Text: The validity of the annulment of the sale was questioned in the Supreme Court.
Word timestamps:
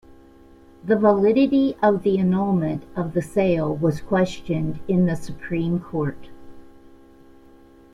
The 0.83 0.95
validity 0.95 1.75
of 1.79 2.01
the 2.01 2.17
annulment 2.17 2.85
of 2.95 3.13
the 3.13 3.21
sale 3.21 3.75
was 3.75 4.01
questioned 4.01 4.79
in 4.87 5.05
the 5.05 5.15
Supreme 5.15 5.79
Court. 5.79 6.29